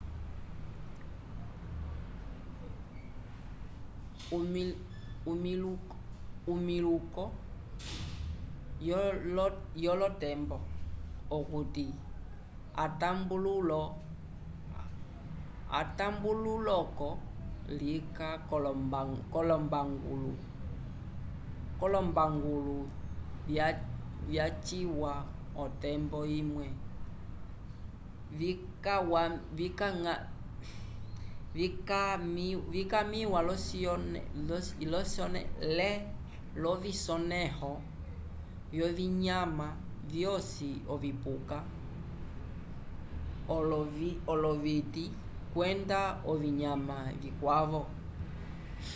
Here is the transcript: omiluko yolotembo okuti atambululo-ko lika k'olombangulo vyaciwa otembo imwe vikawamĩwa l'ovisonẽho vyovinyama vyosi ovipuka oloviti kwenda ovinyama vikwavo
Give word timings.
omiluko 6.51 7.23
yolotembo 9.83 10.57
okuti 11.37 11.85
atambululo-ko 15.71 17.09
lika 17.79 18.29
k'olombangulo 21.79 22.75
vyaciwa 24.29 25.13
otembo 25.63 26.19
imwe 26.39 26.67
vikawamĩwa 32.73 33.39
l'ovisonẽho 36.63 37.71
vyovinyama 38.71 39.67
vyosi 40.11 40.69
ovipuka 40.93 41.57
oloviti 44.33 45.03
kwenda 45.53 45.99
ovinyama 46.31 46.97
vikwavo 47.21 47.83